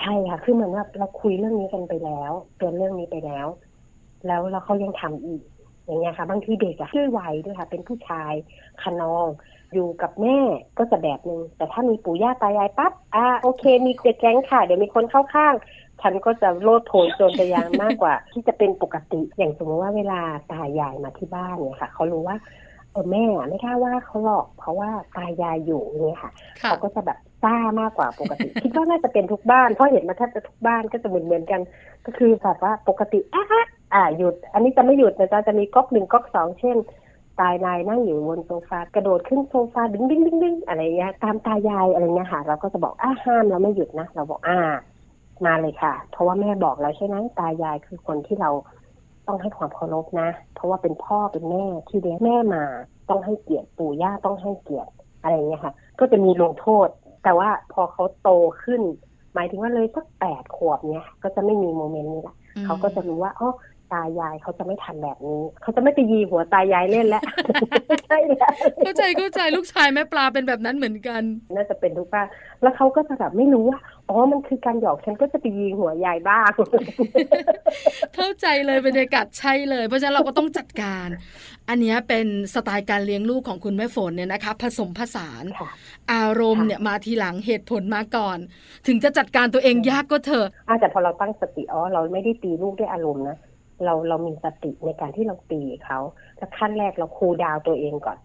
[0.00, 3.46] ใช่ค่ะ คือเหมือนว่าเราคุยเรื่องนี้กันไปแล้วเตือนเรื่องนี้ไปแล้ว
[4.26, 5.42] แล้วเราเขายังทำอีก
[5.86, 8.32] อย่างเงี้ยค่ะ บางทีเด็กอะด้วยวัยด้วยค่ะ เป็นผู้ชาย
[8.82, 9.26] ขนอง
[9.74, 10.38] อยู่กับแม่
[10.78, 15.54] ก็จะแบบนึง แต่ถ้ามีปู่ย่าตายายปั๊บอ่าโอเค มีเด็กแก๊งค่ะ เดี๋ยวมีคนเข้าข้าง
[16.02, 20.20] ฉันก็จะโลดโผนโจรจะยางมากกว่า ที่จะเป็นปกติอย่างสมมติว่าเวลา
[20.52, 22.36] ตายายมาที่บ้านเนี่ยค่ะเขารู้ว่า
[22.92, 31.60] เออแม่ไม่กล้าว่าเขาหรอก เพราะว่าตายายอยู่เนี่ยค่ะๆค่ะเขาก็จะแบบซ่ามากกว่าปกติ คิดว่าน่าจะเป็นทุกบ้านเพราะเห็นมาแทบจะทุกบ้านก็จะเหมือนเหมือนๆกัน
[32.06, 36.76] ก็คือแบบว่าปกติอะอะอ่าหยุด อันนี้จะไม่หยุดนะจ๊ะจะมีก๊อกหนึ่งก๊อกสองเช่น
[37.40, 44.58] ตายนายนั่งอยู่บนโซฟากระโดดขึ้นโซฟาดึงดึงดึงดึงอะไรเงี้ยตามตายายอะไรเงี้ยค่ะเราก็จะบอกอะห้ามเราไม่หยุดนะเราบอกอ่า
[45.46, 48.50] มาเลยค่ะ เพราะว่าแม่บอกแล้วใช่ไหมตายายคือคนที่เรา
[49.26, 52.64] ต้องให้ความเคารพนะ เพราะว่าเป็นพ่อเป็นแม่ที่เลี้ยงแม่มา
[53.10, 56.88] ต้องให้เกียรติปู่ย่าต้องให้เกียรติอะไรเงี้ยค่ะ ก็จะมีลงโทษ
[57.24, 58.30] แต่ว่าพอเขาโต
[58.62, 58.82] ขึ้น
[59.34, 63.50] หมายถึงว่าเลยสักแปดขวบเนี้ยก็จะไม่มีโมเมนต์นี้ละเขาก็จะรู้ว่าอ๋อ
[63.92, 67.22] ตายายเขาจะไม่ทำแบบนี้ เขาจะไม่ไปยีหัวตายายเล่นแล้ว
[68.06, 68.52] ใช่แล้ว
[68.84, 71.22] เข้าใจเข้าใจลูกชายแม่ปลาเป็นแบบนั้นเหมือนกัน
[71.56, 72.26] น่าจะเป็นทุกบ้าน
[72.62, 76.50] แล้วเขาก็จะแบบไม่รู้ว่าอ๋อมันคือการหยอกฉันก็จะไปยีหัวยายบ้าง
[78.14, 81.08] เข้าใจเลยบรรยากาศใช่เลย เพราะฉะนั้นเราก็ต้องจัดการ
[81.68, 85.68] อันเนี้ยเป็นสไตล์การเลี้ยงลูกของคุณแม่ฝนเนี่ยนะคะ ผสมผสานค่ะ
[86.12, 88.38] อารมณ์ค่ะเนี่ยมาทีหลังเหตุผลมาก่อน
[88.86, 93.36] ถึงจะจัดการตัวเองยากก็เถอะอาแต่พอเราตั้งสติอ๋อเราไม่ได้ตีลูกด้วยอารมณ์นะ
[93.84, 95.98] เราเรามีสติในการที่เราตีเขา
[96.36, 98.18] แล้วขั้นแรกเราคูลดาวน์ตัวเองก่อน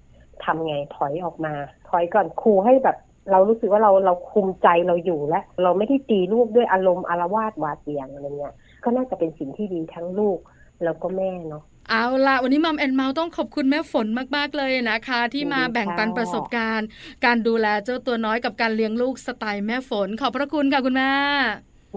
[0.44, 1.54] ทำไงถอยออกมา
[1.90, 2.98] ถอยก่อนครูให้แบบ
[3.32, 10.40] เรารู้สึกว่าเราเราคุมใจเราอยู่แล้วเราไม่ได้ตีลูกด้วยอารมณ์อารวาสหวาดเสียงอะไรเงี้ยก็น่าจะเป็นสิ่งที่ดีทั้งลูก
[10.84, 16.88] แล้วก็แม่เนาะเอาละวันนี้มัมแอนเมาส์ต้องขอบคุณแม่ฝนมาก ๆ เลยนะคะ ที่มายินดีค่ะแบ่งปันประสบการณ์
[17.26, 21.12] การดูแลเจ้าตัวน้อยกับการเลี้ยงลูกสไตล์แม่ฝน ขอบพระคุณค่ะคุณแม่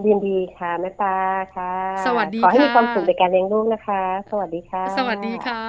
[0.07, 1.17] ยินดีค่ะแม่ปลา
[1.55, 1.71] ค่ะ
[2.05, 5.63] สวัสดีขอให้มีค่ะความสุขในการเลี้ยงลูกนะคะ สวัสดีค่ะ สวัสดีค่ะ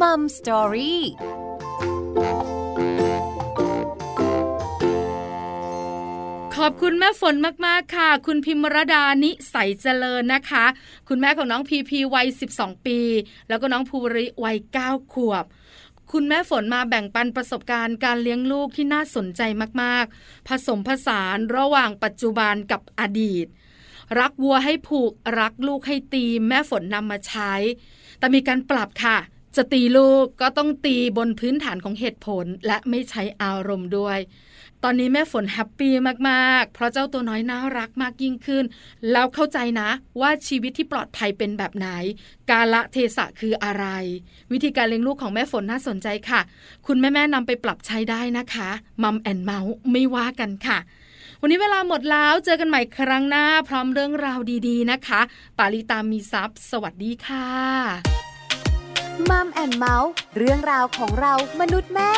[0.00, 1.02] มัมสตอรี่
[6.56, 7.34] ขอบคุณแม่ฝน
[7.66, 10.64] มาก ๆ ค่ะ คุณพิมรดานิสัยเจริญนะคะ
[11.08, 13.00] คุณแม่ของน้องพีพีวัย 12 ปี
[13.48, 15.44] แล้วก็น้องภูริวัย 9 ขวบ
[16.12, 19.42] คุณแม่ฝนมาแบ่งปันประสบการณ์การเลี้ยงลูกที่น่าสนใจ
[19.82, 23.46] มากๆ ผสมผสานระหว่างปัจจุบันกับอดีต
[24.18, 27.52] รักวัวให้ผูกรักลูกให้ตีแม่ฝนนำมาใช้
[28.18, 29.18] แต่มีการปรับค่ะ
[29.56, 34.18] จะตีลูกก็ต้องตีบนพื้นฐานของเหตุผลและไม่ใช้อารมณ์ด้วย
[34.84, 35.92] ตอนนี้แม่ฝนแฮปปี้
[36.28, 38.64] มากๆ เพราะเจ้าตัวน้อยน่ารักมากยิ่งขึ้น
[39.10, 39.88] แล้วเข้าใจนะ
[40.20, 41.88] ว่าชีวิตที่ปลอดภัยเป็นแบบไหน
[42.50, 43.86] กาลเทศะคืออะไร
[44.52, 46.40] วิธีการเลี้ยงลูกของแม่ฝนน่าสนใจค่ะ
[46.86, 48.68] คุณแม่ๆนำไปปรับใช้ได้นะคะ
[49.02, 50.78] Mom and Mouth ไม่ว่ากันค่ะ
[51.40, 55.20] วันนี้เวลาหมดแล้ว เจอกันใหม่ครั้งหน้า พร้อมเรื่องราวดีๆนะคะ
[55.58, 57.48] ปาลิตามีซัพ์สวัสดีค่ะ
[59.30, 62.12] Mom and Mouth เรื่องราวของเรามนุษย์แม่